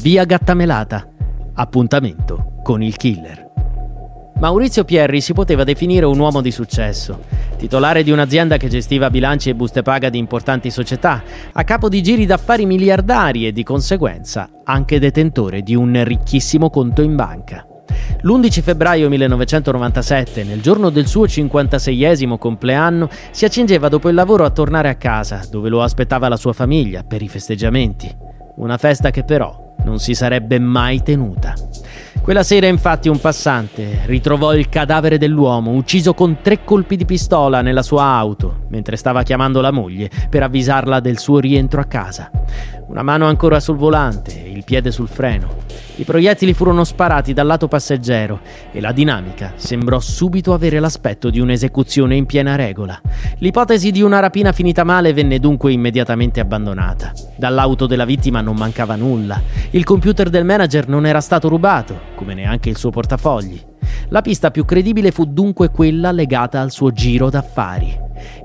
Via 0.00 0.24
Gattamelata. 0.24 1.06
Appuntamento 1.56 2.54
con 2.62 2.82
il 2.82 2.96
killer. 2.96 3.50
Maurizio 4.40 4.84
Pierri 4.84 5.20
si 5.20 5.34
poteva 5.34 5.62
definire 5.62 6.06
un 6.06 6.18
uomo 6.18 6.40
di 6.40 6.50
successo, 6.50 7.20
titolare 7.58 8.02
di 8.02 8.10
un'azienda 8.10 8.56
che 8.56 8.70
gestiva 8.70 9.10
bilanci 9.10 9.50
e 9.50 9.54
buste 9.54 9.82
paga 9.82 10.08
di 10.08 10.16
importanti 10.16 10.70
società, 10.70 11.22
a 11.52 11.64
capo 11.64 11.90
di 11.90 12.02
giri 12.02 12.24
d'affari 12.24 12.64
miliardari 12.64 13.46
e 13.46 13.52
di 13.52 13.62
conseguenza 13.62 14.48
anche 14.64 14.98
detentore 14.98 15.60
di 15.60 15.74
un 15.74 16.02
ricchissimo 16.02 16.70
conto 16.70 17.02
in 17.02 17.14
banca. 17.14 17.66
L'11 18.22 18.62
febbraio 18.62 19.10
1997, 19.10 20.44
nel 20.44 20.62
giorno 20.62 20.88
del 20.88 21.08
suo 21.08 21.26
56esimo 21.26 22.38
compleanno, 22.38 23.10
si 23.32 23.44
accingeva 23.44 23.90
dopo 23.90 24.08
il 24.08 24.14
lavoro 24.14 24.46
a 24.46 24.50
tornare 24.50 24.88
a 24.88 24.94
casa, 24.94 25.42
dove 25.50 25.68
lo 25.68 25.82
aspettava 25.82 26.28
la 26.28 26.38
sua 26.38 26.54
famiglia 26.54 27.02
per 27.02 27.20
i 27.20 27.28
festeggiamenti. 27.28 28.16
Una 28.56 28.78
festa 28.78 29.10
che 29.10 29.24
però 29.24 29.68
non 29.84 29.98
si 29.98 30.14
sarebbe 30.14 30.58
mai 30.58 31.02
tenuta. 31.02 31.54
Quella 32.22 32.42
sera 32.42 32.66
infatti 32.66 33.08
un 33.08 33.18
passante 33.18 34.02
ritrovò 34.04 34.54
il 34.54 34.68
cadavere 34.68 35.16
dell'uomo 35.16 35.72
ucciso 35.72 36.12
con 36.12 36.38
tre 36.42 36.64
colpi 36.64 36.96
di 36.96 37.06
pistola 37.06 37.62
nella 37.62 37.82
sua 37.82 38.04
auto 38.04 38.66
mentre 38.68 38.96
stava 38.96 39.22
chiamando 39.22 39.60
la 39.60 39.70
moglie 39.70 40.10
per 40.28 40.42
avvisarla 40.42 41.00
del 41.00 41.18
suo 41.18 41.38
rientro 41.38 41.80
a 41.80 41.84
casa. 41.84 42.30
Una 42.88 43.02
mano 43.02 43.26
ancora 43.26 43.58
sul 43.58 43.76
volante 43.76 44.32
il 44.32 44.64
piede 44.64 44.90
sul 44.90 45.08
freno. 45.08 45.59
I 46.00 46.04
proiettili 46.04 46.54
furono 46.54 46.82
sparati 46.82 47.34
dal 47.34 47.46
lato 47.46 47.68
passeggero 47.68 48.40
e 48.72 48.80
la 48.80 48.90
dinamica 48.90 49.52
sembrò 49.56 50.00
subito 50.00 50.54
avere 50.54 50.78
l'aspetto 50.80 51.28
di 51.28 51.40
un'esecuzione 51.40 52.16
in 52.16 52.24
piena 52.24 52.56
regola. 52.56 52.98
L'ipotesi 53.36 53.90
di 53.90 54.00
una 54.00 54.18
rapina 54.18 54.52
finita 54.52 54.82
male 54.82 55.12
venne 55.12 55.38
dunque 55.38 55.72
immediatamente 55.72 56.40
abbandonata. 56.40 57.12
Dall'auto 57.36 57.86
della 57.86 58.06
vittima 58.06 58.40
non 58.40 58.56
mancava 58.56 58.96
nulla. 58.96 59.42
Il 59.72 59.84
computer 59.84 60.30
del 60.30 60.46
manager 60.46 60.88
non 60.88 61.04
era 61.04 61.20
stato 61.20 61.50
rubato 61.50 62.00
come 62.14 62.32
neanche 62.32 62.70
il 62.70 62.78
suo 62.78 62.88
portafogli. 62.88 63.62
La 64.08 64.22
pista 64.22 64.50
più 64.50 64.64
credibile 64.64 65.10
fu 65.10 65.26
dunque 65.26 65.68
quella 65.68 66.12
legata 66.12 66.62
al 66.62 66.70
suo 66.70 66.92
giro 66.92 67.28
d'affari. 67.28 67.94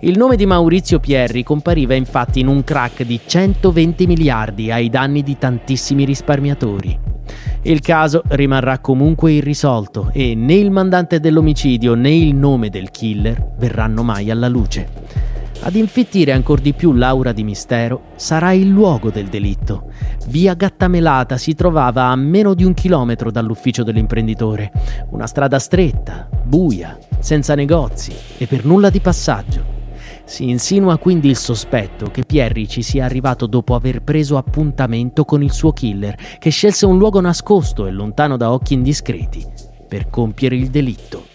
Il 0.02 0.18
nome 0.18 0.36
di 0.36 0.46
Maurizio 0.46 1.00
Pierri 1.00 1.44
compariva 1.44 1.94
infatti 1.94 2.42
in 2.42 2.48
un 2.48 2.66
crack 2.66 3.04
di 3.04 3.18
120 3.26 4.08
miliardi 4.08 4.74
ai 4.74 4.90
danni 4.90 5.24
di 5.24 5.38
tantissimi 5.38 6.04
risparmiatori. 6.04 7.15
Il 7.68 7.82
caso 7.82 8.22
rimarrà 8.28 8.78
comunque 8.78 9.32
irrisolto 9.32 10.12
e 10.14 10.36
né 10.36 10.54
il 10.54 10.70
mandante 10.70 11.20
dell'omicidio 11.20 11.96
né 11.96 12.12
il 12.12 12.36
nome 12.36 12.70
del 12.70 12.92
killer 12.92 13.54
verranno 13.58 14.04
mai 14.04 14.30
alla 14.30 14.48
luce. 14.48 14.88
Ad 15.62 15.74
infittire 15.74 16.32
ancora 16.32 16.62
di 16.62 16.74
più 16.74 16.94
l'aura 16.94 17.32
di 17.32 17.44
mistero 17.44 18.10
sarà 18.18 18.52
il 18.52 18.68
luogo 18.68 19.10
del 19.10 19.30
delitto. 19.30 19.90
Via 20.28 20.54
Gattamelata 20.54 21.38
si 21.38 21.56
trovava 21.56 22.04
a 22.04 22.16
meno 22.16 22.54
di 22.54 22.64
un 22.64 22.76
chilometro 22.76 23.32
dall'ufficio 23.32 23.82
dell'imprenditore, 23.82 24.72
una 25.10 25.26
strada 25.26 25.58
stretta, 25.58 26.30
buia, 26.44 27.00
senza 27.18 27.56
negozi 27.56 28.14
e 28.38 28.46
per 28.46 28.64
nulla 28.64 28.92
di 28.92 29.00
passaggio. 29.00 29.65
Si 30.26 30.50
insinua 30.50 30.98
quindi 30.98 31.30
il 31.30 31.38
sospetto 31.38 32.10
che 32.10 32.24
Pierri 32.24 32.68
ci 32.68 32.82
sia 32.82 33.06
arrivato 33.06 33.46
dopo 33.46 33.76
aver 33.76 34.02
preso 34.02 34.38
appuntamento 34.38 35.24
con 35.24 35.44
il 35.44 35.52
suo 35.52 35.72
killer, 35.72 36.16
che 36.40 36.50
scelse 36.50 36.88
un 36.88 36.98
luogo 36.98 37.22
nascosto 37.22 37.86
e 37.86 37.92
lontano 37.92 38.36
da 38.36 38.52
occhi 38.52 38.74
indiscreti 38.74 39.46
per 39.88 40.10
compiere 40.10 40.56
il 40.56 40.70
delitto. 40.70 41.35